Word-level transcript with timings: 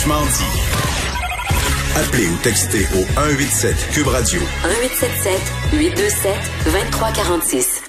Franchement 0.00 0.24
dit. 0.24 1.94
Appelez 1.94 2.26
ou 2.28 2.36
textez 2.42 2.86
au 2.98 3.04
187 3.20 3.74
Cube 3.92 4.06
Radio. 4.06 4.40
1877 4.40 5.78
827 5.78 6.32
2346. 6.64 7.82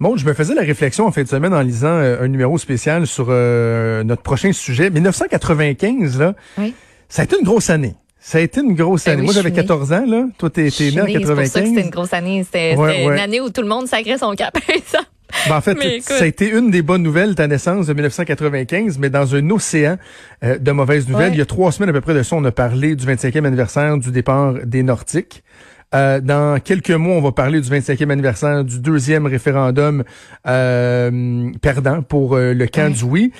Bon, 0.00 0.16
je 0.16 0.24
me 0.24 0.32
faisais 0.32 0.54
la 0.54 0.62
réflexion 0.62 1.06
en 1.06 1.12
fin 1.12 1.24
de 1.24 1.28
semaine 1.28 1.52
en 1.52 1.60
lisant 1.60 1.88
euh, 1.88 2.22
un 2.22 2.28
numéro 2.28 2.56
spécial 2.56 3.06
sur 3.06 3.26
euh, 3.28 4.02
notre 4.02 4.22
prochain 4.22 4.50
sujet. 4.52 4.88
1995, 4.88 6.18
là, 6.18 6.34
Oui. 6.56 6.72
ça 7.10 7.20
a 7.20 7.24
été 7.26 7.36
une 7.38 7.44
grosse 7.44 7.68
année. 7.68 7.96
Ça 8.18 8.38
a 8.38 8.40
été 8.40 8.62
une 8.62 8.74
grosse 8.74 9.04
Ben 9.04 9.12
année. 9.12 9.20
oui, 9.20 9.26
Moi, 9.26 9.34
j'avais 9.34 9.50
suis 9.50 9.56
née. 9.56 9.66
14 9.66 9.92
ans, 9.92 10.04
là. 10.06 10.24
Toi, 10.38 10.48
t'es 10.48 10.62
né 10.62 11.00
en 11.02 11.04
née, 11.04 11.12
C'est 11.12 11.18
pour 11.20 11.26
ça 11.28 11.34
que 11.34 11.42
95. 11.42 11.68
c'était 11.68 11.80
une 11.82 11.90
grosse 11.90 12.14
année. 12.14 12.44
C'était 12.44 12.76
Ouais, 12.76 13.04
ouais. 13.04 13.12
une 13.12 13.18
année 13.20 13.42
où 13.42 13.50
tout 13.50 13.60
le 13.60 13.68
monde 13.68 13.86
sacrait 13.88 14.16
son 14.16 14.34
cap. 14.34 14.56
Ben, 15.48 15.56
en 15.56 15.60
fait, 15.60 15.72
écoute. 15.72 16.02
ça 16.08 16.24
a 16.24 16.26
été 16.26 16.48
une 16.50 16.70
des 16.70 16.82
bonnes 16.82 17.02
nouvelles, 17.02 17.34
ta 17.34 17.46
naissance 17.46 17.86
de 17.86 17.92
1995, 17.92 18.98
mais 18.98 19.10
dans 19.10 19.34
un 19.34 19.50
océan 19.50 19.96
euh, 20.42 20.58
de 20.58 20.70
mauvaises 20.72 21.08
nouvelles. 21.08 21.30
Ouais. 21.30 21.34
Il 21.36 21.38
y 21.38 21.42
a 21.42 21.46
trois 21.46 21.70
semaines 21.72 21.90
à 21.90 21.92
peu 21.92 22.00
près 22.00 22.14
de 22.14 22.22
ça, 22.22 22.36
on 22.36 22.44
a 22.44 22.52
parlé 22.52 22.96
du 22.96 23.06
25e 23.06 23.44
anniversaire 23.44 23.96
du 23.98 24.10
départ 24.10 24.54
des 24.64 24.82
Nordiques. 24.82 25.42
Euh, 25.94 26.20
dans 26.20 26.60
quelques 26.60 26.90
mois, 26.90 27.14
on 27.16 27.22
va 27.22 27.32
parler 27.32 27.60
du 27.62 27.70
25e 27.70 28.10
anniversaire 28.10 28.62
du 28.62 28.78
deuxième 28.78 29.24
référendum 29.26 30.04
euh, 30.46 31.50
perdant 31.62 32.02
pour 32.02 32.36
euh, 32.36 32.52
le 32.52 32.66
camp 32.66 32.88
Ouais. 32.88 32.90
du 32.90 33.04
oui. 33.04 33.32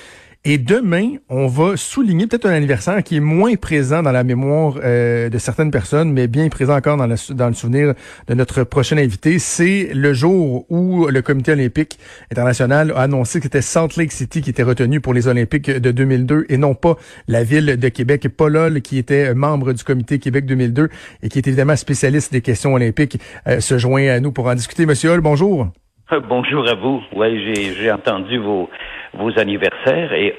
Et 0.45 0.57
demain, 0.57 1.15
on 1.27 1.47
va 1.47 1.75
souligner 1.75 2.25
peut-être 2.25 2.45
un 2.45 2.53
anniversaire 2.53 3.03
qui 3.03 3.17
est 3.17 3.19
moins 3.19 3.55
présent 3.55 4.01
dans 4.01 4.13
la 4.13 4.23
mémoire 4.23 4.75
euh, 4.81 5.27
de 5.27 5.37
certaines 5.37 5.69
personnes, 5.69 6.13
mais 6.13 6.27
bien 6.27 6.47
présent 6.47 6.77
encore 6.77 6.95
dans, 6.95 7.07
le- 7.07 7.17
souvenir 7.53 7.93
de 8.27 8.33
notre 8.35 8.63
prochain 8.63 8.97
invité. 8.97 9.37
C'est 9.37 9.89
le 9.93 10.13
jour 10.13 10.65
où 10.69 11.07
le 11.07 11.21
Comité 11.21 11.51
olympique 11.51 11.99
international 12.31 12.93
a 12.95 13.01
annoncé 13.01 13.39
que 13.39 13.43
c'était 13.43 13.61
Salt 13.61 13.97
Lake 13.97 14.13
City 14.13 14.39
qui 14.41 14.49
était 14.51 14.63
retenu 14.63 15.01
pour 15.01 15.13
les 15.13 15.27
Olympiques 15.27 15.69
de 15.69 15.91
2002 15.91 16.45
et 16.47 16.57
non 16.57 16.73
pas 16.73 16.95
la 17.27 17.43
ville 17.43 17.75
de 17.77 17.89
Québec. 17.89 18.29
Paul 18.29 18.81
qui 18.81 18.97
était 18.97 19.33
membre 19.33 19.73
du 19.73 19.83
Comité 19.83 20.19
Québec 20.19 20.45
2002 20.45 20.87
et 21.21 21.27
qui 21.27 21.37
est 21.39 21.47
évidemment 21.47 21.75
spécialiste 21.75 22.31
des 22.31 22.41
questions 22.41 22.73
olympiques, 22.73 23.19
euh, 23.45 23.59
se 23.59 23.77
joint 23.77 24.07
à 24.07 24.21
nous 24.21 24.31
pour 24.31 24.47
en 24.47 24.55
discuter. 24.55 24.85
Monsieur 24.85 25.11
Hull, 25.11 25.19
bonjour. 25.19 25.67
Euh, 26.13 26.21
Bonjour 26.27 26.67
à 26.67 26.75
vous. 26.75 27.01
Oui, 27.13 27.75
j'ai 27.77 27.91
entendu 27.91 28.39
vos, 28.39 28.67
vos 29.13 29.37
anniversaires 29.39 30.13
et 30.13 30.35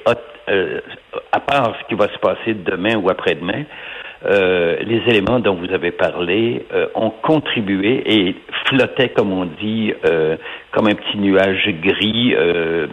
euh, 0.49 0.79
à 1.31 1.39
part 1.39 1.75
ce 1.81 1.87
qui 1.87 1.95
va 1.95 2.07
se 2.07 2.19
passer 2.19 2.53
demain 2.53 2.95
ou 2.95 3.09
après-demain, 3.09 3.63
euh, 4.25 4.77
les 4.81 5.01
éléments 5.07 5.39
dont 5.39 5.55
vous 5.55 5.73
avez 5.73 5.91
parlé 5.91 6.65
euh, 6.73 6.87
ont 6.93 7.09
contribué 7.09 8.03
et 8.05 8.35
flottaient, 8.65 9.09
comme 9.09 9.31
on 9.31 9.45
dit, 9.45 9.93
euh, 10.05 10.37
comme 10.71 10.87
un 10.87 10.93
petit 10.93 11.17
nuage 11.17 11.67
gris 11.81 12.33
euh, 12.35 12.87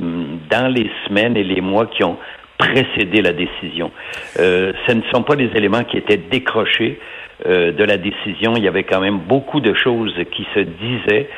dans 0.51 0.73
les 0.73 0.91
semaines 1.07 1.37
et 1.37 1.45
les 1.45 1.61
mois 1.61 1.87
qui 1.87 2.03
ont 2.03 2.17
précédé 2.57 3.21
la 3.21 3.33
décision. 3.33 3.91
Euh, 4.39 4.73
ce 4.87 4.93
ne 4.93 5.03
sont 5.13 5.23
pas 5.23 5.37
des 5.37 5.51
éléments 5.55 5.85
qui 5.85 5.99
étaient 5.99 6.17
décrochés 6.17 6.99
euh, 7.47 7.73
de 7.73 7.85
la 7.85 7.99
décision. 7.99 8.55
Il 8.57 8.65
y 8.65 8.69
avait 8.69 8.85
quand 8.85 9.01
même 9.01 9.19
beaucoup 9.19 9.61
de 9.61 9.75
choses 9.75 10.15
qui 10.33 10.47
se 10.55 10.61
disaient 10.61 11.29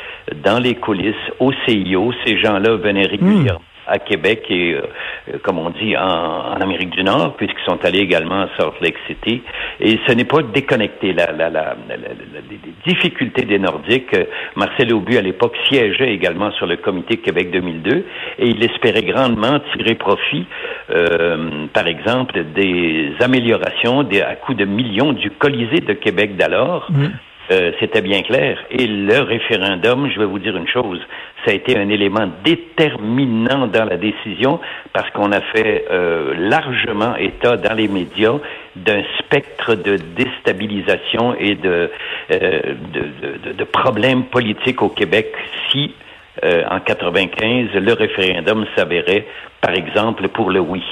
dans 0.45 0.61
les 0.61 0.77
coulisses 0.77 1.15
au 1.41 1.53
CIO. 1.67 2.13
Ces 2.25 2.39
gens-là 2.39 2.77
venaient 2.77 3.07
régulièrement 3.07 3.61
à 3.91 3.99
Québec 3.99 4.45
et, 4.49 4.75
euh, 4.75 4.83
euh, 5.29 5.39
comme 5.43 5.59
on 5.59 5.71
dit, 5.71 5.97
en, 5.97 6.03
en 6.03 6.61
Amérique 6.61 6.91
du 6.91 7.03
Nord, 7.03 7.35
puisqu'ils 7.37 7.65
sont 7.65 7.85
allés 7.85 7.99
également 7.99 8.43
à 8.43 8.49
Salt 8.57 8.81
Lake 8.81 8.97
City. 9.07 9.43
Et 9.81 9.99
ce 10.07 10.13
n'est 10.13 10.25
pas 10.25 10.43
déconnecté. 10.43 11.13
La, 11.13 11.33
la, 11.33 11.51
la, 11.51 11.75
les 11.89 12.59
difficultés 12.87 13.45
des 13.45 13.59
Nordiques, 13.59 14.15
euh, 14.15 14.25
Marcel 14.57 14.93
Aubu, 14.95 15.17
à 15.17 15.23
l'époque, 15.23 15.57
siégeait 15.69 16.13
également 16.13 16.53
sur 16.53 16.67
le 16.67 16.77
comité 16.77 17.19
Québec 17.19 17.51
2002 17.51 18.05
et 18.39 18.47
il 18.47 18.63
espérait 18.65 19.03
grandement 19.03 19.61
tirer 19.77 19.95
profit, 19.95 20.47
euh, 20.91 21.67
par 21.73 21.87
exemple, 21.87 22.45
des 22.55 23.13
améliorations 23.21 24.03
des, 24.05 24.23
à 24.23 24.37
coût 24.37 24.55
de 24.55 24.65
millions 24.65 25.13
du 25.13 25.31
Colisée 25.31 25.81
de 25.81 25.93
Québec 25.95 26.37
d'alors. 26.37 26.89
Euh, 27.51 27.73
C'était 27.81 28.01
bien 28.01 28.23
clair. 28.23 28.59
Et 28.71 28.87
le 28.87 29.21
référendum, 29.23 30.09
je 30.09 30.21
vais 30.21 30.25
vous 30.27 30.39
dire 30.39 30.57
une 30.57 30.69
chose, 30.69 31.01
ça 31.45 31.51
a 31.51 31.55
été 31.55 31.77
un 31.77 31.89
élément 31.89 32.29
déterminant 32.45 33.67
dans 33.67 33.85
la 33.85 33.97
décision 33.97 34.61
parce 34.93 35.11
qu'on 35.11 35.33
a 35.33 35.41
fait 35.41 35.85
euh, 35.91 36.35
largement 36.37 37.17
état 37.17 37.57
dans 37.57 37.75
les 37.75 37.89
médias 37.89 38.39
d'un 38.77 39.03
spectre 39.19 39.75
de 39.75 39.97
déstabilisation 39.97 41.35
et 41.41 41.57
de, 41.57 41.91
euh, 42.31 42.61
problèmes 43.73 44.25
politiques 44.25 44.83
au 44.83 44.89
Québec 44.89 45.35
si, 45.71 45.95
en 46.43 46.81
95, 46.81 47.69
le 47.75 47.93
référendum 47.93 48.65
s'avérait, 48.77 49.27
par 49.61 49.75
exemple, 49.75 50.29
pour 50.29 50.51
le 50.51 50.61
oui. 50.61 50.83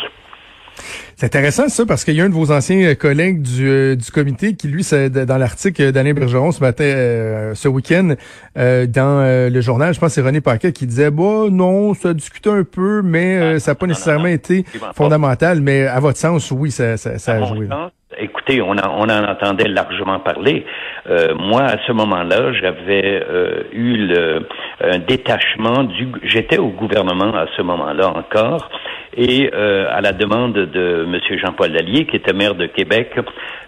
C'est 1.21 1.27
intéressant 1.27 1.69
ça 1.69 1.85
parce 1.85 2.05
qu'il 2.05 2.15
y 2.15 2.21
a 2.21 2.25
un 2.25 2.29
de 2.29 2.35
vos 2.35 2.53
anciens 2.53 2.91
euh, 2.91 2.95
collègues 2.95 3.43
du, 3.43 3.69
euh, 3.69 3.97
du 3.97 4.09
comité 4.13 4.55
qui 4.55 4.69
lui 4.69 4.85
c'est 4.85 5.11
dans 5.11 5.37
l'article 5.37 5.91
d'Alain 5.91 6.13
Bergeron 6.13 6.53
ce 6.53 6.61
matin 6.61 6.85
euh, 6.85 7.55
ce 7.57 7.67
week-end 7.67 8.15
euh, 8.57 8.87
dans 8.87 9.19
euh, 9.19 9.51
le 9.51 9.61
journal 9.61 9.93
je 9.93 9.99
pense 9.99 10.11
que 10.11 10.15
c'est 10.15 10.25
René 10.25 10.41
Paquet 10.41 10.71
qui 10.71 10.87
disait 10.87 11.11
bah 11.11 11.49
non 11.51 11.93
ça 11.95 12.11
a 12.11 12.15
discuté 12.15 12.51
un 12.51 12.63
peu 12.63 13.03
mais 13.03 13.37
euh, 13.37 13.59
ça 13.59 13.73
n'a 13.73 13.75
pas 13.75 13.87
non, 13.87 13.89
nécessairement 13.89 14.29
non, 14.29 14.33
été 14.33 14.65
fondamental 14.95 15.61
mais 15.61 15.89
à 15.89 15.99
votre 15.99 16.19
sens 16.19 16.53
oui 16.53 16.71
ça, 16.71 16.97
ça, 16.97 17.19
ça 17.19 17.33
a 17.33 17.43
joué. 17.43 17.67
là. 17.67 17.91
Écoutez, 18.17 18.63
on 18.63 18.71
en, 18.71 18.79
on 18.97 19.09
en 19.11 19.25
entendait 19.31 19.69
largement 19.69 20.19
parler. 20.19 20.65
Euh, 21.09 21.35
moi, 21.35 21.63
à 21.63 21.77
ce 21.87 21.93
moment-là, 21.93 22.53
j'avais 22.55 23.23
euh, 23.23 23.65
eu 23.71 23.97
le, 24.09 24.49
un 24.81 24.99
détachement 24.99 25.85
du. 25.85 26.09
J'étais 26.23 26.59
au 26.59 26.69
gouvernement 26.69 27.35
à 27.37 27.47
ce 27.55 27.61
moment-là 27.63 28.09
encore, 28.09 28.71
et 29.19 29.51
euh, 29.53 29.89
à 29.91 30.01
la 30.01 30.13
demande 30.13 30.55
de 30.55 31.05
M. 31.05 31.39
Jean-Paul 31.39 31.73
Lallier, 31.73 32.07
qui 32.07 32.15
était 32.15 32.33
maire 32.33 32.55
de 32.55 32.67
Québec, 32.67 33.19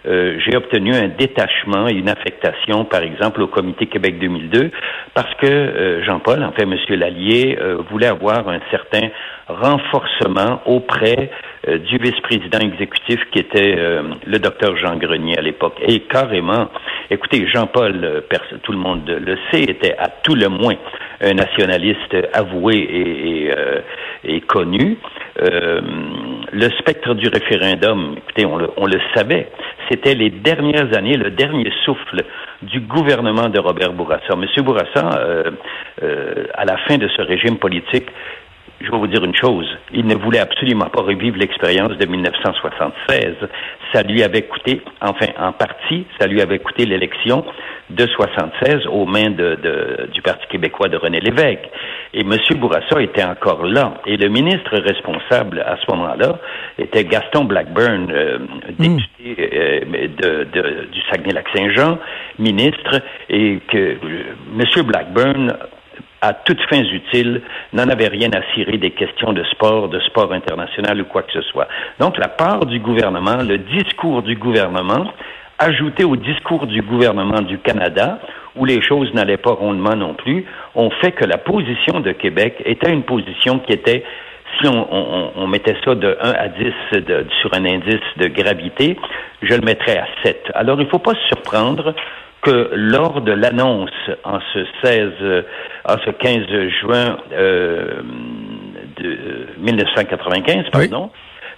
euh, 0.07 0.37
j'ai 0.39 0.55
obtenu 0.55 0.95
un 0.95 1.09
détachement 1.09 1.89
et 1.89 1.93
une 1.93 2.07
affectation, 2.07 2.85
par 2.85 3.03
exemple, 3.03 3.41
au 3.41 3.47
Comité 3.47 3.87
Québec 3.87 4.17
2002, 4.17 4.71
parce 5.13 5.33
que 5.35 5.47
euh, 5.47 6.03
Jean-Paul, 6.05 6.41
en 6.43 6.53
fait, 6.53 6.63
M. 6.63 6.75
Lallier, 6.91 7.59
voulait 7.89 8.07
avoir 8.07 8.47
un 8.47 8.59
certain 8.71 9.09
renforcement 9.47 10.61
auprès 10.65 11.29
du 11.67 11.97
vice-président 11.97 12.59
exécutif 12.59 13.19
qui 13.31 13.39
était 13.39 13.75
le 14.25 14.39
docteur 14.39 14.77
Jean 14.77 14.95
Grenier 14.95 15.37
à 15.37 15.41
l'époque. 15.41 15.77
Et 15.85 16.01
carrément, 16.01 16.69
écoutez, 17.09 17.45
Jean-Paul, 17.47 18.23
tout 18.63 18.71
le 18.71 18.77
monde 18.77 19.03
le 19.07 19.37
sait, 19.51 19.63
était 19.63 19.95
à 19.97 20.07
tout 20.07 20.35
le 20.35 20.47
moins 20.47 20.75
un 21.21 21.33
nationaliste 21.33 22.15
avoué 22.33 22.75
et, 22.75 23.51
euh, 23.55 23.81
et 24.23 24.41
connu. 24.41 24.97
Euh, 25.41 25.81
le 26.51 26.69
spectre 26.79 27.13
du 27.13 27.27
référendum, 27.29 28.15
écoutez, 28.17 28.45
on 28.45 28.57
le, 28.57 28.69
on 28.77 28.85
le 28.85 28.99
savait, 29.15 29.47
c'était 29.89 30.15
les 30.15 30.29
dernières 30.29 30.95
années, 30.97 31.15
le 31.15 31.31
dernier 31.31 31.71
souffle 31.85 32.23
du 32.61 32.81
gouvernement 32.81 33.49
de 33.49 33.59
Robert 33.59 33.93
Bourassa. 33.93 34.35
Monsieur 34.35 34.61
Bourassa, 34.61 35.09
euh, 35.17 35.51
euh, 36.03 36.45
à 36.53 36.65
la 36.65 36.77
fin 36.77 36.97
de 36.97 37.07
ce 37.07 37.21
régime 37.21 37.57
politique, 37.57 38.07
je 38.83 38.91
vais 38.91 38.97
vous 38.97 39.07
dire 39.07 39.23
une 39.23 39.35
chose, 39.35 39.67
il 39.93 40.05
ne 40.05 40.15
voulait 40.15 40.39
absolument 40.39 40.85
pas 40.89 41.01
revivre 41.01 41.37
l'expérience 41.37 41.97
de 41.97 42.05
1976. 42.05 43.35
Ça 43.93 44.03
lui 44.03 44.23
avait 44.23 44.43
coûté, 44.43 44.81
enfin 45.01 45.27
en 45.37 45.51
partie, 45.51 46.05
ça 46.19 46.27
lui 46.27 46.41
avait 46.41 46.59
coûté 46.59 46.85
l'élection 46.85 47.43
de 47.89 48.05
76 48.07 48.87
aux 48.87 49.05
mains 49.05 49.31
de, 49.31 49.55
de- 49.61 50.09
du 50.13 50.21
Parti 50.21 50.45
québécois 50.47 50.87
de 50.87 50.95
René 50.97 51.19
Lévesque. 51.19 51.69
Et 52.13 52.21
M. 52.21 52.37
Bourassa 52.57 53.01
était 53.01 53.23
encore 53.23 53.65
là. 53.65 53.95
Et 54.05 54.15
le 54.17 54.29
ministre 54.29 54.77
responsable 54.77 55.59
à 55.59 55.77
ce 55.77 55.91
moment-là 55.91 56.39
était 56.77 57.03
Gaston 57.03 57.43
Blackburn, 57.45 58.07
euh, 58.11 58.37
député 58.79 59.35
euh, 59.53 59.79
de, 60.07 60.43
de- 60.45 60.85
du 60.91 61.01
Saguenay-Lac-Saint-Jean, 61.09 61.97
ministre, 62.39 63.01
et 63.29 63.59
que 63.67 63.77
euh, 63.77 63.97
M. 64.57 64.83
Blackburn 64.85 65.53
à 66.21 66.33
toutes 66.33 66.61
fins 66.69 66.83
utiles, 66.83 67.41
n'en 67.73 67.89
avait 67.89 68.07
rien 68.07 68.29
à 68.33 68.41
cirer 68.53 68.77
des 68.77 68.91
questions 68.91 69.33
de 69.33 69.43
sport, 69.45 69.89
de 69.89 69.99
sport 70.01 70.31
international 70.33 71.01
ou 71.01 71.05
quoi 71.05 71.23
que 71.23 71.31
ce 71.33 71.41
soit. 71.41 71.67
Donc, 71.99 72.17
la 72.17 72.27
part 72.27 72.65
du 72.65 72.79
gouvernement, 72.79 73.37
le 73.43 73.57
discours 73.57 74.21
du 74.21 74.35
gouvernement, 74.35 75.11
ajouté 75.59 76.03
au 76.03 76.15
discours 76.15 76.67
du 76.67 76.81
gouvernement 76.81 77.41
du 77.41 77.57
Canada, 77.59 78.19
où 78.55 78.65
les 78.65 78.81
choses 78.81 79.13
n'allaient 79.13 79.37
pas 79.37 79.51
rondement 79.53 79.95
non 79.95 80.13
plus, 80.13 80.45
ont 80.75 80.89
fait 81.01 81.11
que 81.11 81.25
la 81.25 81.37
position 81.37 81.99
de 82.01 82.11
Québec 82.11 82.61
était 82.65 82.91
une 82.91 83.03
position 83.03 83.59
qui 83.59 83.71
était 83.73 84.03
si 84.59 84.67
on, 84.67 84.87
on- 84.91 85.31
on 85.37 85.47
mettait 85.47 85.77
ça 85.85 85.95
de 85.95 86.17
1 86.21 86.31
à 86.33 86.47
10 86.49 86.73
de- 86.99 87.25
sur 87.41 87.53
un 87.53 87.63
indice 87.65 88.01
de 88.17 88.27
gravité, 88.27 88.97
je 89.41 89.53
le 89.55 89.61
mettrais 89.61 89.97
à 89.97 90.05
7. 90.23 90.51
Alors, 90.55 90.79
il 90.81 90.85
ne 90.85 90.89
faut 90.89 90.99
pas 90.99 91.13
se 91.13 91.25
surprendre 91.27 91.93
que 92.41 92.69
lors 92.73 93.21
de 93.21 93.31
l'annonce 93.31 93.89
en 94.23 94.39
ce 94.53 94.65
16, 94.83 95.11
euh, 95.21 95.41
en 95.85 95.97
ce 95.99 96.09
15 96.11 96.69
juin 96.81 97.17
euh, 97.33 98.01
de 98.97 99.47
1995, 99.59 100.65
pardon, 100.71 101.11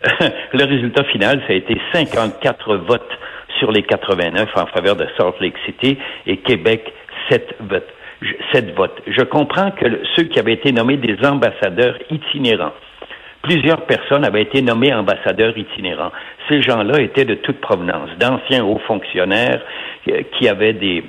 le 0.54 0.64
résultat 0.66 1.04
final, 1.06 1.42
ça 1.48 1.54
a 1.54 1.56
été 1.56 1.80
54 1.94 2.76
votes 2.78 3.18
sur 3.60 3.72
les 3.72 3.84
89 3.84 4.50
en 4.56 4.66
faveur 4.68 4.96
de 4.96 5.08
Salt 5.18 5.36
Lake 5.40 5.56
City 5.66 5.98
et 6.28 6.38
Québec, 6.38 6.94
7 7.30 7.56
votes. 7.62 7.94
Je- 8.22 8.34
sept 8.54 8.74
votes. 8.76 9.02
Je 9.08 9.22
comprends 9.24 9.72
que 9.72 9.86
ceux 10.16 10.24
qui 10.24 10.40
avaient 10.40 10.54
été 10.54 10.72
nommés 10.72 10.96
des 10.98 11.18
ambassadeurs 11.26 11.98
itinérants 12.10 12.72
plusieurs 13.44 13.86
personnes 13.86 14.26
avaient 14.26 14.42
été 14.42 14.62
nommées 14.62 14.94
ambassadeurs 14.94 15.56
itinérants. 15.56 16.12
Ces 16.50 16.64
gens-là 16.64 17.02
étaient 17.02 17.26
de 17.26 17.36
toute 17.36 17.62
provenance, 17.62 18.10
d'anciens 18.18 18.64
hauts 18.64 18.82
fonctionnaires 18.88 19.62
euh, 20.10 20.24
qui 20.34 20.48
avaient 20.48 20.74
des 20.74 21.04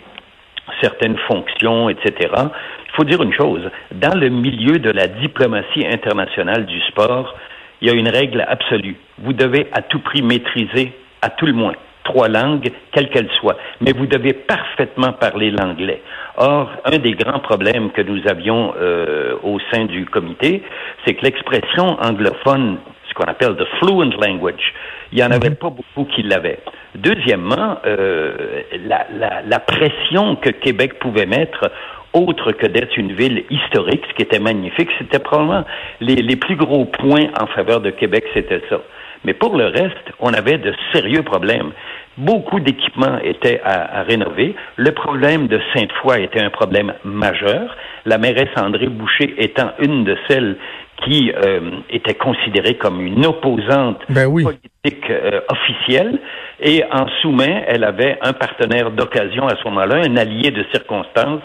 certaines 0.83 1.17
fonctions, 1.29 1.89
etc. 1.89 2.31
Il 2.35 2.97
faut 2.97 3.05
dire 3.05 3.23
une 3.23 3.33
chose, 3.33 3.63
dans 3.93 4.19
le 4.19 4.29
milieu 4.29 4.79
de 4.79 4.91
la 4.91 5.07
diplomatie 5.07 5.87
internationale 5.87 6.67
du 6.67 6.81
sport, 6.83 7.35
il 7.81 7.89
y 7.89 7.91
a 7.91 7.95
une 7.95 8.09
règle 8.09 8.45
absolue. 8.47 8.97
Vous 9.19 9.33
devez 9.33 9.69
à 9.73 9.83
tout 9.83 10.01
prix 10.01 10.23
maîtriser, 10.23 10.93
à 11.23 11.31
tout 11.31 11.47
le 11.47 11.53
moins, 11.53 11.75
trois 12.05 12.29
langues, 12.29 12.71
quelles 12.93 13.11
qu'elles 13.11 13.31
soient, 13.41 13.57
mais 13.81 13.93
vous 13.93 14.07
devez 14.07 14.33
parfaitement 14.33 15.13
parler 15.13 15.51
l'anglais. 15.51 16.03
Or, 16.37 16.71
un 16.85 16.99
des 16.99 17.13
grands 17.13 17.41
problèmes 17.41 17.91
que 17.91 18.03
nous 18.03 18.21
avions 18.29 18.75
euh, 18.79 19.37
au 19.43 19.59
sein 19.73 19.87
du 19.87 20.05
comité, 20.07 20.63
c'est 21.05 21.15
que 21.15 21.25
l'expression 21.25 21.97
anglophone, 22.01 22.79
ce 23.09 23.15
qu'on 23.15 23.25
appelle 23.25 23.57
the 23.57 23.67
fluent 23.79 24.15
language, 24.21 24.73
il 25.13 25.19
n'y 25.19 25.25
en 25.25 25.31
avait 25.31 25.51
pas 25.51 25.71
beaucoup 25.71 26.05
qui 26.05 26.23
l'avaient. 26.23 26.59
Deuxièmement, 26.97 27.79
euh, 27.87 28.63
la, 28.87 29.07
la, 29.17 29.43
la 29.43 29.59
pression 29.61 30.37
que 30.37 30.51
Québec 30.51 30.99
pouvait 30.99 31.27
mettre 31.27 31.71
autre 32.15 32.53
que 32.53 32.67
d'être 32.67 32.97
une 32.97 33.13
ville 33.13 33.45
historique, 33.51 34.05
ce 34.09 34.15
qui 34.15 34.23
était 34.23 34.39
magnifique, 34.39 34.89
c'était 34.99 35.19
probablement 35.19 35.65
les, 36.01 36.15
les, 36.17 36.37
plus 36.37 36.57
gros 36.57 36.85
points 36.85 37.27
en 37.41 37.47
faveur 37.49 37.81
de 37.81 37.91
Québec, 37.91 38.25
c'était 38.33 38.63
ça. 38.71 38.81
Mais 39.25 39.35
pour 39.35 39.57
le 39.57 39.67
reste, 39.67 40.13
on 40.21 40.33
avait 40.33 40.59
de 40.59 40.73
sérieux 40.93 41.23
problèmes. 41.23 41.73
Beaucoup 42.17 42.61
d'équipements 42.61 43.19
étaient 43.25 43.61
à, 43.65 44.01
à, 44.01 44.03
rénover. 44.03 44.55
Le 44.77 44.93
problème 44.93 45.49
de 45.49 45.61
Sainte-Foy 45.75 46.23
était 46.23 46.43
un 46.43 46.51
problème 46.51 46.93
majeur. 47.05 47.77
La 48.05 48.19
mairesse 48.19 48.51
André 48.57 48.87
Boucher 48.87 49.35
étant 49.39 49.73
une 49.81 50.05
de 50.05 50.17
celles 50.29 50.57
qui 51.03 51.33
euh, 51.33 51.61
était 51.91 52.15
considérée 52.15 52.75
comme 52.75 53.05
une 53.05 53.27
opposante 53.27 54.01
ben 54.09 54.27
oui. 54.27 54.45
politique 54.45 55.11
euh, 55.11 55.41
officielle. 55.49 56.21
Et 56.61 56.83
en 56.91 57.07
sous-main, 57.21 57.63
elle 57.67 57.85
avait 57.85 58.19
un 58.23 58.33
partenaire 58.33 58.91
d'occasion 58.91 59.47
à 59.47 59.57
ce 59.57 59.65
moment-là, 59.69 60.03
un 60.07 60.17
allié 60.17 60.51
de 60.51 60.65
circonstance, 60.73 61.41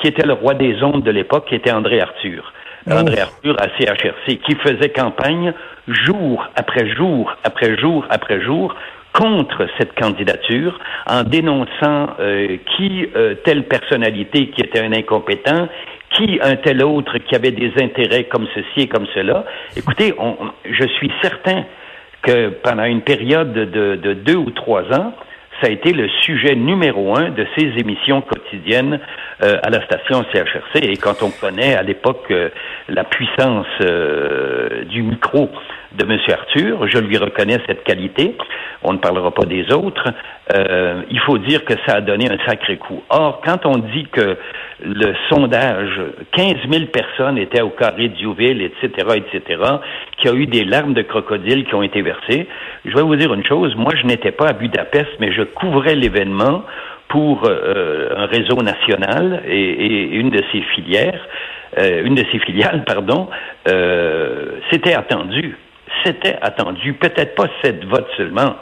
qui 0.00 0.08
était 0.08 0.26
le 0.26 0.32
roi 0.32 0.54
des 0.54 0.82
ondes 0.82 1.02
de 1.02 1.10
l'époque, 1.10 1.46
qui 1.48 1.54
était 1.54 1.72
André 1.72 2.00
Arthur. 2.00 2.52
Oh. 2.88 2.92
André 2.92 3.20
Arthur 3.20 3.56
à 3.58 3.66
CHRC, 3.76 4.38
qui 4.38 4.54
faisait 4.56 4.90
campagne 4.90 5.52
jour 5.88 6.46
après 6.54 6.88
jour, 6.94 7.32
après 7.42 7.76
jour, 7.78 8.06
après 8.10 8.40
jour, 8.40 8.74
contre 9.12 9.66
cette 9.78 9.94
candidature 9.94 10.78
en 11.06 11.22
dénonçant 11.22 12.10
euh, 12.20 12.58
qui 12.76 13.08
euh, 13.16 13.34
telle 13.44 13.64
personnalité 13.64 14.50
qui 14.50 14.60
était 14.60 14.80
un 14.80 14.92
incompétent, 14.92 15.68
qui 16.10 16.38
un 16.42 16.56
tel 16.56 16.84
autre 16.84 17.18
qui 17.18 17.34
avait 17.34 17.50
des 17.50 17.72
intérêts 17.82 18.24
comme 18.24 18.46
ceci 18.54 18.82
et 18.84 18.88
comme 18.88 19.06
cela. 19.14 19.44
Écoutez, 19.76 20.14
on, 20.18 20.36
je 20.64 20.86
suis 20.86 21.10
certain 21.22 21.64
que 22.22 22.50
pendant 22.62 22.84
une 22.84 23.02
période 23.02 23.52
de, 23.52 23.96
de 23.96 24.12
deux 24.12 24.36
ou 24.36 24.50
trois 24.50 24.82
ans, 24.92 25.14
ça 25.60 25.68
a 25.68 25.70
été 25.70 25.92
le 25.92 26.08
sujet 26.22 26.54
numéro 26.54 27.16
un 27.16 27.30
de 27.30 27.46
ces 27.56 27.66
émissions 27.78 28.20
quotidiennes 28.20 29.00
euh, 29.42 29.58
à 29.62 29.70
la 29.70 29.84
station 29.84 30.24
CHRC. 30.32 30.82
Et 30.82 30.96
quand 30.96 31.22
on 31.22 31.30
connaît 31.30 31.74
à 31.74 31.82
l'époque 31.82 32.26
euh, 32.30 32.50
la 32.88 33.04
puissance 33.04 33.66
euh, 33.80 34.84
du 34.84 35.02
micro 35.02 35.50
de 35.96 36.04
M. 36.04 36.18
Arthur, 36.28 36.88
je 36.88 36.98
lui 36.98 37.16
reconnais 37.16 37.58
cette 37.66 37.84
qualité. 37.84 38.36
On 38.82 38.92
ne 38.92 38.98
parlera 38.98 39.30
pas 39.32 39.46
des 39.46 39.72
autres. 39.72 40.08
Euh, 40.54 41.02
il 41.10 41.18
faut 41.20 41.38
dire 41.38 41.64
que 41.64 41.74
ça 41.86 41.96
a 41.96 42.00
donné 42.00 42.30
un 42.30 42.38
sacré 42.46 42.76
coup. 42.76 43.02
Or, 43.08 43.40
quand 43.44 43.66
on 43.66 43.78
dit 43.78 44.06
que 44.12 44.36
le 44.84 45.14
sondage, 45.28 46.00
15 46.32 46.54
000 46.70 46.86
personnes 46.86 47.38
étaient 47.38 47.62
au 47.62 47.70
carré 47.70 48.08
d'Youville, 48.08 48.62
etc., 48.62 48.90
etc., 49.16 49.62
qu'il 50.16 50.30
y 50.30 50.32
a 50.32 50.36
eu 50.36 50.46
des 50.46 50.64
larmes 50.64 50.94
de 50.94 51.02
crocodile 51.02 51.64
qui 51.64 51.74
ont 51.74 51.82
été 51.82 52.02
versées, 52.02 52.46
je 52.84 52.94
vais 52.94 53.02
vous 53.02 53.16
dire 53.16 53.32
une 53.34 53.44
chose. 53.44 53.74
Moi, 53.76 53.92
je 54.00 54.06
n'étais 54.06 54.32
pas 54.32 54.48
à 54.48 54.52
Budapest, 54.52 55.10
mais 55.20 55.32
je 55.32 55.42
couvrais 55.42 55.94
l'événement 55.94 56.64
pour 57.08 57.44
euh, 57.46 58.08
un 58.16 58.26
réseau 58.26 58.62
national 58.62 59.42
et, 59.46 59.60
et, 59.60 60.14
une 60.16 60.30
de 60.30 60.42
ses 60.52 60.62
filières, 60.74 61.20
euh, 61.78 62.04
une 62.04 62.14
de 62.14 62.24
ses 62.32 62.38
filiales, 62.40 62.84
pardon, 62.86 63.28
euh, 63.68 64.58
c'était 64.70 64.94
attendu. 64.94 65.56
C'était 66.04 66.36
attendu. 66.42 66.94
Peut-être 66.94 67.34
pas 67.34 67.48
sept 67.62 67.84
votes 67.84 68.06
seulement. 68.16 68.56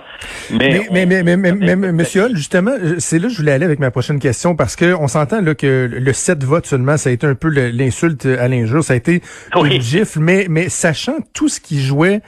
Mais, 0.51 0.87
mais, 0.91 1.07
mais, 1.07 1.23
mais, 1.23 1.37
mais, 1.37 1.53
mais, 1.53 1.77
mais, 1.77 1.93
monsieur 1.93 2.25
Hull, 2.25 2.37
justement, 2.37 2.71
c'est 2.99 3.19
là 3.19 3.29
que 3.29 3.33
je 3.33 3.39
voulais 3.39 3.53
aller 3.53 3.65
avec 3.65 3.79
ma 3.79 3.91
prochaine 3.91 4.19
question 4.19 4.57
parce 4.57 4.77
que 4.77 4.95
on 4.95 5.09
s'entend 5.09 5.41
là 5.43 5.55
que 5.55 5.89
le 5.93 6.13
7 6.13 6.45
votes 6.45 6.67
seulement, 6.67 6.97
ça 6.97 7.11
a 7.11 7.13
été 7.13 7.27
un 7.27 7.35
peu 7.35 7.49
l'insulte 7.49 8.25
à 8.27 8.49
l'injure, 8.49 8.83
ça 8.83 8.95
a 8.95 8.97
été 8.97 9.21
Oui. 9.57 9.77
une 9.77 9.83
gifle, 9.83 10.21
mais, 10.21 10.47
mais 10.49 10.69
sachant 10.69 11.17
tout 11.35 11.49
ce 11.49 11.61
qui 11.61 11.83
jouait 11.83 12.23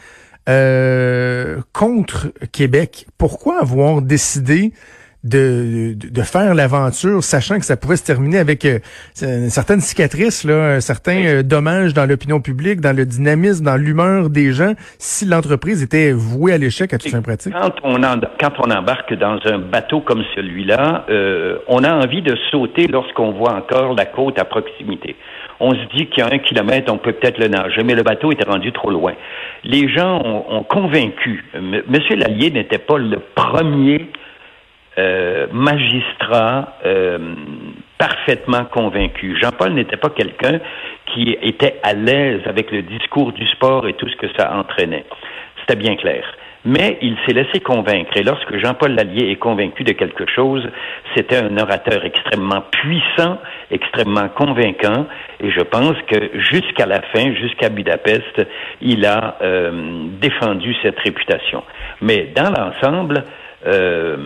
euh, 0.48 1.56
contre 1.72 2.32
Québec, 2.52 3.06
pourquoi 3.18 3.60
avoir 3.60 4.02
décidé 4.02 4.72
de, 5.26 5.94
de, 5.94 6.08
de 6.08 6.22
faire 6.22 6.54
l'aventure, 6.54 7.22
sachant 7.22 7.58
que 7.58 7.64
ça 7.64 7.76
pouvait 7.76 7.96
se 7.96 8.04
terminer 8.04 8.38
avec 8.38 8.64
euh, 8.64 8.78
une 9.20 9.50
certaine 9.50 9.80
cicatrice, 9.80 10.44
là, 10.44 10.76
un 10.76 10.80
certain 10.80 11.24
euh, 11.24 11.42
dommage 11.42 11.94
dans 11.94 12.06
l'opinion 12.06 12.40
publique, 12.40 12.80
dans 12.80 12.96
le 12.96 13.04
dynamisme, 13.04 13.64
dans 13.64 13.76
l'humeur 13.76 14.30
des 14.30 14.52
gens, 14.52 14.74
si 14.98 15.26
l'entreprise 15.26 15.82
était 15.82 16.12
vouée 16.12 16.52
à 16.52 16.58
l'échec 16.58 16.92
à 16.94 16.98
toute 16.98 17.10
fin 17.10 17.22
pratique. 17.22 17.52
Quand 17.52 17.74
on, 17.82 18.02
en, 18.02 18.20
quand 18.40 18.52
on 18.58 18.70
embarque 18.70 19.12
dans 19.14 19.38
un 19.46 19.58
bateau 19.58 20.00
comme 20.00 20.22
celui-là, 20.34 21.04
euh, 21.10 21.58
on 21.68 21.82
a 21.82 21.92
envie 21.92 22.22
de 22.22 22.36
sauter 22.50 22.86
lorsqu'on 22.86 23.32
voit 23.32 23.54
encore 23.54 23.94
la 23.94 24.06
côte 24.06 24.38
à 24.38 24.44
proximité. 24.44 25.16
On 25.58 25.72
se 25.72 25.96
dit 25.96 26.06
qu'il 26.08 26.18
y 26.18 26.22
a 26.22 26.26
un 26.30 26.38
kilomètre, 26.38 26.92
on 26.92 26.98
peut 26.98 27.12
peut-être 27.12 27.38
le 27.38 27.48
nager, 27.48 27.82
mais 27.82 27.94
le 27.94 28.02
bateau 28.02 28.30
était 28.30 28.44
rendu 28.44 28.72
trop 28.72 28.90
loin. 28.90 29.14
Les 29.64 29.88
gens 29.88 30.20
ont, 30.22 30.44
ont 30.58 30.62
convaincu. 30.64 31.44
M 31.54 31.82
Monsieur 31.88 32.16
Lallier 32.16 32.50
n'était 32.50 32.78
pas 32.78 32.98
le 32.98 33.18
premier 33.34 34.06
euh, 34.98 35.46
magistrat 35.52 36.78
euh, 36.84 37.18
parfaitement 37.98 38.64
convaincu. 38.64 39.36
Jean-Paul 39.40 39.74
n'était 39.74 39.96
pas 39.96 40.10
quelqu'un 40.10 40.60
qui 41.06 41.36
était 41.42 41.80
à 41.82 41.92
l'aise 41.92 42.40
avec 42.46 42.70
le 42.70 42.82
discours 42.82 43.32
du 43.32 43.46
sport 43.46 43.86
et 43.88 43.94
tout 43.94 44.08
ce 44.08 44.16
que 44.16 44.26
ça 44.36 44.54
entraînait. 44.54 45.04
C'était 45.60 45.76
bien 45.78 45.96
clair. 45.96 46.24
Mais 46.64 46.98
il 47.00 47.16
s'est 47.24 47.32
laissé 47.32 47.60
convaincre. 47.60 48.16
Et 48.16 48.24
lorsque 48.24 48.56
Jean-Paul 48.58 48.92
Lallier 48.92 49.30
est 49.30 49.36
convaincu 49.36 49.84
de 49.84 49.92
quelque 49.92 50.28
chose, 50.28 50.66
c'était 51.14 51.36
un 51.36 51.56
orateur 51.58 52.04
extrêmement 52.04 52.62
puissant, 52.72 53.38
extrêmement 53.70 54.28
convaincant. 54.30 55.06
Et 55.38 55.50
je 55.50 55.60
pense 55.60 55.94
que 56.08 56.40
jusqu'à 56.50 56.86
la 56.86 57.02
fin, 57.02 57.34
jusqu'à 57.34 57.68
Budapest, 57.68 58.44
il 58.80 59.06
a 59.06 59.36
euh, 59.42 60.06
défendu 60.20 60.74
cette 60.82 60.98
réputation. 60.98 61.62
Mais 62.00 62.32
dans 62.34 62.50
l'ensemble, 62.50 63.22
euh, 63.66 64.16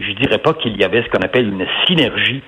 je 0.00 0.12
dirais 0.12 0.38
pas 0.38 0.54
qu'il 0.54 0.76
y 0.76 0.84
avait 0.84 1.02
ce 1.02 1.08
qu'on 1.08 1.24
appelle 1.24 1.48
une 1.48 1.66
synergie 1.86 2.42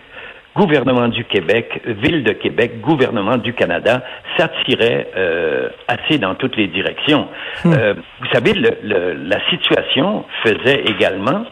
gouvernement 0.54 1.08
du 1.08 1.24
Québec, 1.24 1.80
ville 1.86 2.24
de 2.24 2.32
Québec, 2.32 2.80
gouvernement 2.80 3.38
du 3.38 3.54
Canada, 3.54 4.02
ça 4.36 4.48
tirait 4.66 5.08
euh, 5.16 5.70
assez 5.88 6.18
dans 6.18 6.34
toutes 6.34 6.56
les 6.56 6.66
directions. 6.66 7.28
Hmm. 7.64 7.72
Euh, 7.72 7.94
vous 8.20 8.26
savez, 8.32 8.52
le, 8.52 8.70
le, 8.82 9.14
la 9.14 9.38
situation 9.48 10.24
faisait 10.44 10.82
également 10.82 11.46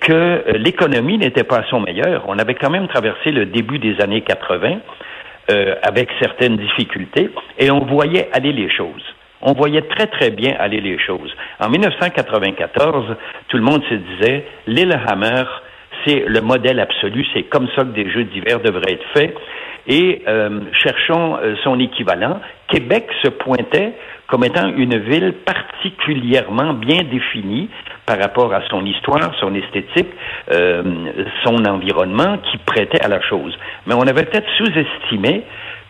que 0.00 0.44
l'économie 0.56 1.18
n'était 1.18 1.44
pas 1.44 1.58
à 1.58 1.64
son 1.68 1.80
meilleur. 1.80 2.24
On 2.28 2.38
avait 2.38 2.54
quand 2.54 2.70
même 2.70 2.88
traversé 2.88 3.32
le 3.32 3.46
début 3.46 3.78
des 3.78 4.00
années 4.00 4.22
80 4.22 4.78
euh, 5.50 5.74
avec 5.82 6.08
certaines 6.20 6.56
difficultés 6.56 7.30
et 7.58 7.70
on 7.70 7.80
voyait 7.80 8.28
aller 8.32 8.52
les 8.52 8.70
choses 8.70 9.02
on 9.42 9.52
voyait 9.52 9.82
très, 9.82 10.06
très 10.06 10.30
bien 10.30 10.54
aller 10.58 10.80
les 10.80 10.98
choses. 10.98 11.32
En 11.60 11.68
1994, 11.68 13.16
tout 13.48 13.56
le 13.56 13.62
monde 13.62 13.82
se 13.88 13.94
disait, 13.94 14.46
Lillehammer, 14.66 15.44
c'est 16.04 16.24
le 16.26 16.40
modèle 16.40 16.80
absolu, 16.80 17.24
c'est 17.34 17.44
comme 17.44 17.68
ça 17.76 17.82
que 17.82 17.90
des 17.90 18.10
jeux 18.10 18.24
d'hiver 18.24 18.60
devraient 18.60 18.92
être 18.92 19.06
faits. 19.14 19.34
Et 19.86 20.22
euh, 20.28 20.60
euh, 21.10 21.56
son 21.64 21.80
équivalent. 21.80 22.40
Québec 22.68 23.08
se 23.22 23.28
pointait 23.28 23.92
comme 24.28 24.44
étant 24.44 24.68
une 24.68 24.96
ville 24.96 25.34
particulièrement 25.44 26.72
bien 26.74 27.02
définie 27.02 27.68
par 28.06 28.18
rapport 28.18 28.54
à 28.54 28.62
son 28.70 28.84
histoire, 28.86 29.34
son 29.40 29.54
esthétique, 29.54 30.08
euh, 30.50 30.82
son 31.44 31.64
environnement 31.66 32.38
qui 32.50 32.58
prêtait 32.58 33.04
à 33.04 33.08
la 33.08 33.20
chose. 33.20 33.56
Mais 33.86 33.94
on 33.94 34.02
avait 34.02 34.24
peut-être 34.24 34.48
sous-estimé 34.56 35.42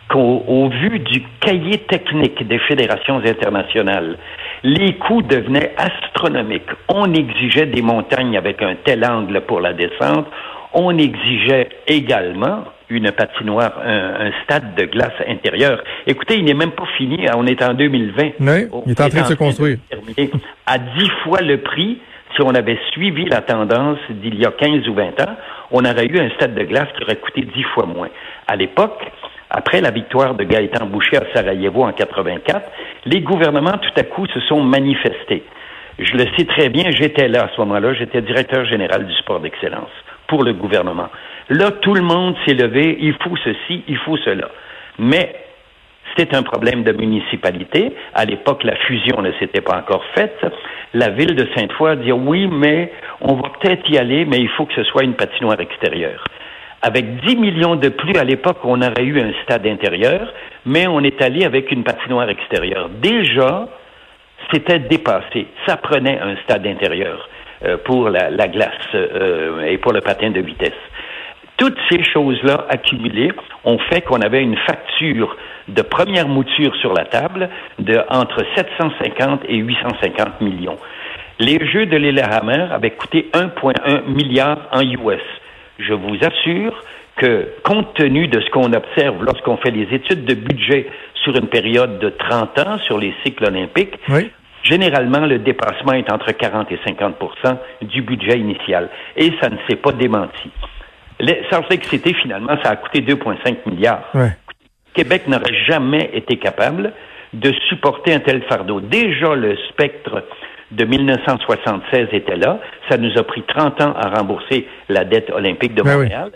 qu'au 0.09 0.43
au 0.47 0.69
vu 0.69 0.99
du 0.99 1.23
cahier 1.39 1.79
technique 1.79 2.47
des 2.47 2.59
fédérations 2.59 3.17
internationales, 3.17 4.17
les 4.63 4.95
coûts 4.95 5.21
devenaient 5.21 5.73
astronomiques. 5.77 6.69
On 6.89 7.13
exigeait 7.13 7.65
des 7.65 7.81
montagnes 7.81 8.37
avec 8.37 8.61
un 8.61 8.75
tel 8.83 9.05
angle 9.05 9.41
pour 9.41 9.61
la 9.61 9.73
descente. 9.73 10.27
On 10.73 10.97
exigeait 10.97 11.69
également 11.87 12.63
une 12.89 13.11
patinoire, 13.11 13.73
un, 13.83 14.27
un 14.27 14.31
stade 14.43 14.75
de 14.75 14.85
glace 14.85 15.13
intérieur. 15.27 15.83
Écoutez, 16.07 16.37
il 16.37 16.45
n'est 16.45 16.53
même 16.53 16.71
pas 16.71 16.87
fini. 16.97 17.25
On 17.35 17.45
est 17.45 17.61
en 17.63 17.73
2020. 17.73 18.23
Oui, 18.39 18.67
il 18.85 18.91
est 18.91 19.01
en 19.01 19.09
train 19.09 19.21
de 19.21 19.27
se 19.27 19.33
construire. 19.33 19.77
À 20.65 20.77
dix 20.77 21.09
fois 21.23 21.41
le 21.41 21.57
prix, 21.57 21.99
si 22.35 22.41
on 22.41 22.53
avait 22.55 22.79
suivi 22.91 23.25
la 23.25 23.41
tendance 23.41 23.99
d'il 24.09 24.35
y 24.35 24.45
a 24.45 24.51
15 24.51 24.87
ou 24.87 24.93
20 24.93 25.21
ans, 25.21 25.35
on 25.71 25.85
aurait 25.85 26.05
eu 26.05 26.19
un 26.19 26.29
stade 26.31 26.55
de 26.55 26.63
glace 26.63 26.87
qui 26.95 27.03
aurait 27.03 27.17
coûté 27.17 27.41
dix 27.41 27.63
fois 27.73 27.85
moins. 27.85 28.09
À 28.47 28.55
l'époque, 28.55 29.01
après 29.53 29.81
la 29.81 29.91
victoire 29.91 30.33
de 30.33 30.43
Gaëtan 30.43 30.87
Boucher 30.87 31.17
à 31.17 31.33
Sarajevo 31.33 31.83
en 31.83 31.93
84, 31.93 32.71
les 33.05 33.21
gouvernements, 33.21 33.77
tout 33.77 33.93
à 33.95 34.03
coup, 34.03 34.25
se 34.27 34.39
sont 34.41 34.63
manifestés. 34.63 35.43
Je 35.99 36.13
le 36.13 36.25
sais 36.35 36.45
très 36.45 36.69
bien, 36.69 36.89
j'étais 36.89 37.27
là 37.27 37.43
à 37.43 37.49
ce 37.55 37.61
moment-là, 37.61 37.93
j'étais 37.93 38.21
directeur 38.23 38.65
général 38.65 39.05
du 39.05 39.13
sport 39.13 39.39
d'excellence 39.39 39.91
pour 40.27 40.43
le 40.43 40.53
gouvernement. 40.53 41.09
Là, 41.49 41.69
tout 41.69 41.93
le 41.93 42.01
monde 42.01 42.35
s'est 42.45 42.55
levé, 42.55 42.97
il 42.99 43.13
faut 43.13 43.35
ceci, 43.43 43.83
il 43.87 43.97
faut 43.97 44.17
cela. 44.17 44.49
Mais 44.97 45.35
c'était 46.17 46.35
un 46.35 46.41
problème 46.41 46.83
de 46.83 46.91
municipalité. 46.91 47.93
À 48.15 48.25
l'époque, 48.25 48.63
la 48.63 48.75
fusion 48.75 49.21
ne 49.21 49.31
s'était 49.33 49.61
pas 49.61 49.77
encore 49.77 50.03
faite. 50.15 50.43
La 50.95 51.09
ville 51.09 51.35
de 51.35 51.47
Sainte-Foy 51.55 51.91
a 51.91 51.95
dit 51.95 52.11
oui, 52.11 52.47
mais 52.47 52.91
on 53.21 53.35
va 53.35 53.49
peut-être 53.59 53.87
y 53.87 53.99
aller, 53.99 54.25
mais 54.25 54.37
il 54.37 54.49
faut 54.49 54.65
que 54.65 54.73
ce 54.73 54.83
soit 54.83 55.03
une 55.03 55.13
patinoire 55.13 55.59
extérieure. 55.59 56.23
Avec 56.85 57.21
10 57.25 57.37
millions 57.37 57.77
de 57.77 57.87
plus 57.87 58.17
à 58.17 58.25
l'époque, 58.25 58.57
on 58.65 58.81
aurait 58.81 59.05
eu 59.05 59.17
un 59.21 59.31
stade 59.43 59.65
intérieur, 59.65 60.33
mais 60.65 60.85
on 60.85 60.99
est 60.99 61.21
allé 61.21 61.45
avec 61.45 61.71
une 61.71 61.85
patinoire 61.85 62.29
extérieure. 62.29 62.89
Déjà, 63.01 63.69
c'était 64.51 64.79
dépassé. 64.79 65.47
Ça 65.65 65.77
prenait 65.77 66.19
un 66.19 66.35
stade 66.43 66.67
intérieur 66.67 67.29
euh, 67.63 67.77
pour 67.85 68.09
la, 68.09 68.47
glace 68.49 68.73
euh, 68.95 69.63
et 69.63 69.77
pour 69.77 69.93
le 69.93 70.01
patin 70.01 70.31
de 70.31 70.41
vitesse. 70.41 70.73
Toutes 71.55 71.77
ces 71.89 72.03
choses-là 72.03 72.65
accumulées 72.67 73.31
ont 73.63 73.77
fait 73.89 74.01
qu'on 74.01 74.19
avait 74.19 74.43
une 74.43 74.57
facture 74.57 75.37
de 75.69 75.81
première 75.83 76.27
mouture 76.27 76.75
sur 76.81 76.93
la 76.93 77.05
table 77.05 77.49
de 77.79 77.97
entre 78.09 78.43
750 78.57 79.43
et 79.47 79.55
850 79.55 80.41
millions. 80.41 80.77
Les 81.39 81.65
jeux 81.65 81.85
de 81.85 81.95
Lillehammer 81.95 82.67
avaient 82.71 82.91
coûté 82.91 83.29
1,1 83.33 84.03
milliard 84.07 84.57
en 84.73 84.81
US. 84.81 85.21
Je 85.79 85.93
vous 85.93 86.15
assure 86.21 86.83
que, 87.17 87.47
compte 87.63 87.93
tenu 87.95 88.27
de 88.27 88.39
ce 88.41 88.49
qu'on 88.49 88.73
observe 88.73 89.23
lorsqu'on 89.23 89.57
fait 89.57 89.71
les 89.71 89.93
études 89.93 90.25
de 90.25 90.33
budget 90.33 90.87
sur 91.23 91.35
une 91.35 91.47
période 91.47 91.99
de 91.99 92.09
30 92.09 92.59
ans 92.59 92.77
sur 92.85 92.97
les 92.97 93.13
cycles 93.23 93.45
olympiques, 93.45 93.97
généralement, 94.63 95.25
le 95.25 95.39
dépassement 95.39 95.93
est 95.93 96.11
entre 96.11 96.31
40 96.31 96.71
et 96.71 96.79
50% 96.85 97.57
du 97.83 98.01
budget 98.01 98.39
initial. 98.39 98.89
Et 99.15 99.31
ça 99.41 99.49
ne 99.49 99.57
s'est 99.67 99.75
pas 99.75 99.91
démenti. 99.91 100.49
Salt 101.49 101.69
Lake 101.69 101.85
City, 101.85 102.13
finalement, 102.13 102.57
ça 102.63 102.71
a 102.71 102.75
coûté 102.75 103.01
2,5 103.01 103.69
milliards. 103.69 104.11
Québec 104.93 105.27
n'aurait 105.27 105.55
jamais 105.67 106.09
été 106.13 106.37
capable 106.37 106.93
de 107.33 107.51
supporter 107.69 108.13
un 108.13 108.19
tel 108.19 108.43
fardeau. 108.43 108.79
Déjà, 108.79 109.33
le 109.35 109.57
spectre 109.69 110.23
de 110.75 110.85
1976 110.85 112.07
était 112.11 112.35
là. 112.35 112.59
Ça 112.89 112.97
nous 112.97 113.17
a 113.17 113.23
pris 113.23 113.43
30 113.43 113.81
ans 113.81 113.93
à 113.95 114.09
rembourser 114.09 114.67
la 114.89 115.05
dette 115.05 115.29
olympique 115.31 115.73
de 115.75 115.83
ben 115.83 115.97
Montréal. 115.97 116.31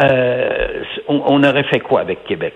Euh, 0.00 0.82
on, 1.08 1.42
aurait 1.42 1.64
fait 1.64 1.80
quoi 1.80 2.00
avec 2.00 2.24
Québec? 2.24 2.54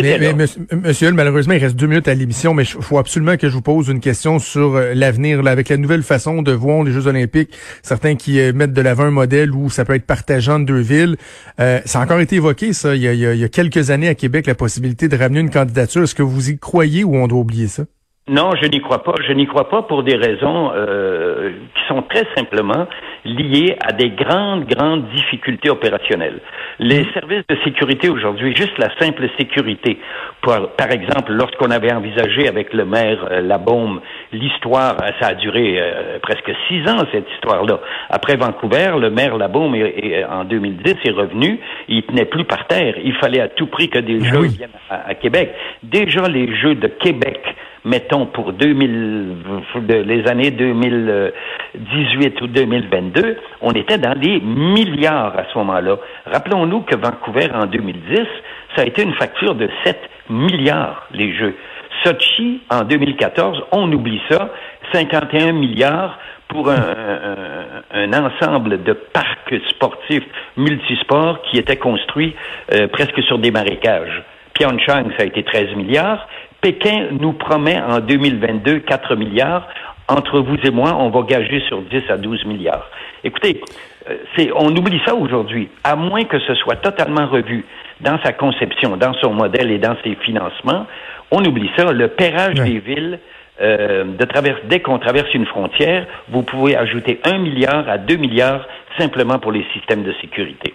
Mais, 0.00 0.32
monsieur, 0.32 1.12
malheureusement, 1.12 1.52
il 1.52 1.60
reste 1.60 1.76
deux 1.76 1.86
minutes 1.86 2.08
à 2.08 2.14
l'émission, 2.14 2.54
mais 2.54 2.62
il 2.62 2.82
faut 2.82 2.96
absolument 2.96 3.36
que 3.36 3.48
je 3.48 3.54
vous 3.54 3.62
pose 3.62 3.88
une 3.88 4.00
question 4.00 4.38
sur 4.38 4.76
euh, 4.76 4.94
l'avenir, 4.94 5.46
avec 5.46 5.68
la 5.68 5.76
nouvelle 5.76 6.02
façon 6.02 6.40
de 6.40 6.50
voir 6.52 6.82
les 6.82 6.92
Jeux 6.92 7.08
olympiques. 7.08 7.54
Certains 7.82 8.14
qui 8.16 8.40
euh, 8.40 8.54
mettent 8.54 8.72
de 8.72 8.80
l'avant 8.80 9.04
un 9.04 9.10
modèle 9.10 9.50
où 9.52 9.68
ça 9.68 9.84
peut 9.84 9.94
être 9.94 10.06
partageant 10.06 10.58
de 10.58 10.64
deux 10.64 10.80
villes. 10.80 11.16
Euh, 11.60 11.80
ça 11.84 12.00
a 12.00 12.04
encore 12.04 12.20
été 12.20 12.36
évoqué, 12.36 12.72
ça, 12.72 12.94
il 12.94 13.02
y, 13.02 13.08
a, 13.08 13.12
il 13.12 13.38
y 13.38 13.44
a 13.44 13.48
quelques 13.48 13.90
années 13.90 14.08
à 14.08 14.14
Québec, 14.14 14.46
la 14.46 14.54
possibilité 14.54 15.08
de 15.08 15.16
ramener 15.16 15.40
une 15.40 15.50
candidature. 15.50 16.02
Est-ce 16.04 16.14
que 16.14 16.22
vous 16.22 16.50
y 16.50 16.58
croyez 16.58 17.04
ou 17.04 17.16
on 17.16 17.26
doit 17.26 17.40
oublier 17.40 17.68
ça? 17.68 17.84
Non, 18.32 18.52
je 18.58 18.66
n'y 18.66 18.80
crois 18.80 19.02
pas. 19.02 19.12
Je 19.28 19.34
n'y 19.34 19.46
crois 19.46 19.68
pas 19.68 19.82
pour 19.82 20.02
des 20.02 20.16
raisons 20.16 20.72
euh, 20.74 21.50
qui 21.74 21.82
sont 21.86 22.00
très 22.00 22.26
simplement 22.34 22.86
liées 23.26 23.76
à 23.86 23.92
des 23.92 24.08
grandes, 24.08 24.64
grandes 24.64 25.06
difficultés 25.10 25.68
opérationnelles. 25.68 26.40
Les 26.78 27.04
services 27.12 27.46
de 27.46 27.58
sécurité 27.62 28.08
aujourd'hui, 28.08 28.56
juste 28.56 28.78
la 28.78 28.88
simple 28.98 29.28
sécurité, 29.38 29.98
par 30.40 30.90
exemple, 30.90 31.32
lorsqu'on 31.32 31.70
avait 31.70 31.92
envisagé 31.92 32.48
avec 32.48 32.72
le 32.72 32.86
maire 32.86 33.18
euh, 33.30 33.42
Labaume 33.42 34.00
l'histoire, 34.32 34.96
euh, 35.02 35.10
ça 35.20 35.28
a 35.28 35.34
duré 35.34 35.78
euh, 35.80 36.18
presque 36.20 36.50
six 36.68 36.80
ans 36.88 37.04
cette 37.12 37.30
histoire-là. 37.34 37.80
Après 38.10 38.36
Vancouver, 38.36 38.92
le 38.98 39.10
maire 39.10 39.36
Labaume 39.36 39.74
en 40.30 40.44
2010 40.44 40.96
est 41.04 41.10
revenu, 41.10 41.60
il 41.88 42.02
tenait 42.04 42.24
plus 42.24 42.44
par 42.44 42.66
terre. 42.66 42.94
Il 43.02 43.14
fallait 43.14 43.40
à 43.40 43.48
tout 43.48 43.66
prix 43.66 43.88
que 43.88 43.98
des 43.98 44.18
ben 44.18 44.24
jeux 44.24 44.46
viennent 44.46 44.70
à 44.90 45.14
Québec. 45.14 45.54
Déjà 45.82 46.28
les 46.28 46.54
jeux 46.56 46.74
de 46.74 46.88
Québec 46.88 47.40
mettons 47.84 48.26
pour 48.26 48.52
2000, 48.52 49.36
les 49.88 50.28
années 50.28 50.50
2018 50.50 52.40
ou 52.40 52.46
2022, 52.46 53.36
on 53.60 53.72
était 53.72 53.98
dans 53.98 54.18
les 54.18 54.40
milliards 54.40 55.36
à 55.38 55.44
ce 55.52 55.58
moment-là. 55.58 55.96
Rappelons-nous 56.26 56.82
que 56.82 56.96
Vancouver 56.96 57.48
en 57.52 57.66
2010, 57.66 58.20
ça 58.76 58.82
a 58.82 58.84
été 58.86 59.02
une 59.02 59.14
facture 59.14 59.54
de 59.54 59.68
7 59.84 59.98
milliards 60.30 61.08
les 61.12 61.34
Jeux. 61.34 61.56
Sochi 62.04 62.60
en 62.70 62.82
2014, 62.84 63.62
on 63.72 63.92
oublie 63.92 64.20
ça, 64.30 64.50
51 64.92 65.52
milliards 65.52 66.18
pour 66.48 66.68
un, 66.70 68.12
ensemble 68.12 68.82
de 68.82 68.92
parcs 68.92 69.54
sportifs 69.70 70.26
multisports 70.56 71.40
qui 71.42 71.58
étaient 71.58 71.76
construits 71.76 72.34
euh, 72.74 72.88
presque 72.88 73.22
sur 73.22 73.38
des 73.38 73.50
marécages. 73.50 74.22
Pyeongchang, 74.54 75.10
ça 75.16 75.22
a 75.22 75.26
été 75.26 75.42
13 75.42 75.76
milliards. 75.76 76.28
Pékin 76.60 77.08
nous 77.18 77.32
promet 77.32 77.80
en 77.80 78.00
2022 78.00 78.80
4 78.80 79.16
milliards. 79.16 79.66
Entre 80.08 80.40
vous 80.40 80.56
et 80.62 80.70
moi, 80.70 80.94
on 80.98 81.08
va 81.08 81.22
gager 81.22 81.60
sur 81.68 81.80
10 81.80 82.02
à 82.10 82.16
12 82.18 82.44
milliards. 82.44 82.86
Écoutez, 83.24 83.60
euh, 84.10 84.50
on 84.56 84.76
oublie 84.76 85.00
ça 85.06 85.14
aujourd'hui, 85.14 85.68
à 85.84 85.96
moins 85.96 86.24
que 86.24 86.38
ce 86.40 86.54
soit 86.54 86.76
totalement 86.76 87.26
revu 87.26 87.64
dans 88.00 88.18
sa 88.22 88.32
conception, 88.32 88.96
dans 88.96 89.14
son 89.14 89.32
modèle 89.32 89.70
et 89.70 89.78
dans 89.78 89.96
ses 90.02 90.14
financements. 90.16 90.86
On 91.30 91.44
oublie 91.44 91.70
ça. 91.76 91.92
Le 91.92 92.08
pérage 92.08 92.54
des 92.54 92.78
villes, 92.78 93.18
euh, 93.60 94.04
de 94.04 94.68
dès 94.68 94.80
qu'on 94.80 94.98
traverse 94.98 95.32
une 95.34 95.46
frontière, 95.46 96.06
vous 96.28 96.42
pouvez 96.42 96.76
ajouter 96.76 97.20
1 97.24 97.38
milliard 97.38 97.88
à 97.88 97.98
2 97.98 98.16
milliards 98.16 98.66
simplement 98.98 99.38
pour 99.38 99.52
les 99.52 99.64
systèmes 99.72 100.02
de 100.02 100.12
sécurité. 100.20 100.74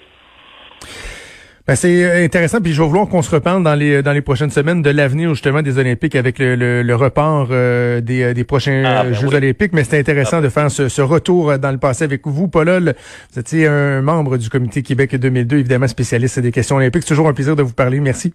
Ben, 1.68 1.76
c'est 1.76 2.06
euh, 2.06 2.24
intéressant, 2.24 2.62
puis 2.62 2.72
je 2.72 2.82
vais 2.82 2.88
vouloir 2.88 3.10
qu'on 3.10 3.22
se 3.22 3.36
reparle 3.36 3.62
dans 3.62 3.76
les 3.76 4.02
dans 4.02 4.14
les 4.14 4.22
prochaines 4.22 4.52
semaines 4.52 4.82
de 4.82 4.90
l'avenir 4.90 5.34
justement 5.34 5.62
des 5.62 5.78
Olympiques 5.78 6.16
avec 6.16 6.40
le, 6.40 6.56
le, 6.56 6.96
report 6.96 7.50
euh, 7.52 8.00
des, 8.00 8.24
euh, 8.24 8.34
des 8.34 8.46
prochains 8.46 8.84
ah, 8.86 9.04
ben 9.04 9.14
Jeux 9.14 9.36
Olympiques. 9.36 9.74
Mais 9.74 9.84
c'est 9.84 10.00
intéressant 10.00 10.38
ah. 10.38 10.42
de 10.42 10.48
faire 10.48 10.72
ce, 10.72 10.88
ce, 10.88 11.02
retour 11.02 11.60
dans 11.60 11.72
le 11.72 11.78
passé 11.78 12.06
avec 12.06 12.26
vous, 12.26 12.48
Paul. 12.48 12.94
Vous 13.34 13.40
étiez 13.40 13.68
un 13.68 14.02
membre 14.02 14.38
du 14.38 14.50
Comité 14.50 14.82
Québec 14.82 15.14
2002, 15.14 15.58
évidemment 15.58 15.90
spécialiste 15.90 16.40
des 16.40 16.54
questions 16.54 16.78
olympiques. 16.78 17.04
C'est 17.04 17.10
toujours 17.10 17.28
un 17.28 17.34
plaisir 17.34 17.58
de 17.58 17.64
vous 17.64 17.74
parler. 17.74 18.00
Merci. 18.00 18.34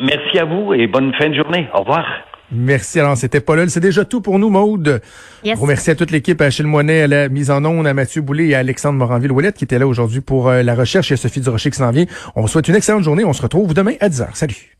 Merci 0.00 0.36
à 0.40 0.44
vous 0.44 0.74
et 0.74 0.88
bonne 0.88 1.12
fin 1.14 1.28
de 1.28 1.34
journée. 1.34 1.68
Au 1.74 1.82
revoir. 1.82 2.04
Merci. 2.54 3.00
Alors, 3.00 3.16
c'était 3.16 3.40
Paul. 3.40 3.68
C'est 3.68 3.80
déjà 3.80 4.04
tout 4.04 4.20
pour 4.20 4.38
nous, 4.38 4.50
Maude. 4.50 5.00
Yes. 5.44 5.58
Remercie 5.58 5.90
à 5.90 5.94
toute 5.94 6.10
l'équipe, 6.10 6.40
à 6.40 6.46
Achille 6.46 6.66
Moinet, 6.66 7.02
à 7.02 7.06
la 7.06 7.28
mise 7.28 7.50
en 7.50 7.64
onde, 7.64 7.86
à 7.86 7.94
Mathieu 7.94 8.22
Boulay 8.22 8.48
et 8.48 8.54
à 8.54 8.60
Alexandre 8.60 8.98
Moranville-Ouellette 8.98 9.56
qui 9.56 9.64
étaient 9.64 9.78
là 9.78 9.86
aujourd'hui 9.86 10.20
pour 10.20 10.48
euh, 10.48 10.62
la 10.62 10.74
recherche 10.74 11.10
et 11.10 11.14
à 11.14 11.16
Sophie 11.16 11.40
Durocher 11.40 11.70
qui 11.70 11.78
s'en 11.78 11.90
vient. 11.90 12.06
On 12.36 12.42
vous 12.42 12.48
souhaite 12.48 12.68
une 12.68 12.76
excellente 12.76 13.02
journée. 13.02 13.24
On 13.24 13.32
se 13.32 13.42
retrouve 13.42 13.74
demain 13.74 13.94
à 14.00 14.08
10h. 14.08 14.28
Salut. 14.34 14.73